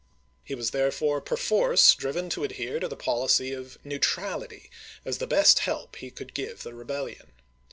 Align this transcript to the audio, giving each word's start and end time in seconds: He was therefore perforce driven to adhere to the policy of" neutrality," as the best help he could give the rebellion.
He 0.43 0.55
was 0.55 0.71
therefore 0.71 1.21
perforce 1.21 1.93
driven 1.93 2.27
to 2.31 2.43
adhere 2.43 2.79
to 2.79 2.87
the 2.87 2.95
policy 2.95 3.53
of" 3.53 3.77
neutrality," 3.85 4.71
as 5.05 5.19
the 5.19 5.27
best 5.27 5.59
help 5.59 5.97
he 5.97 6.09
could 6.09 6.33
give 6.33 6.63
the 6.63 6.73
rebellion. 6.73 7.27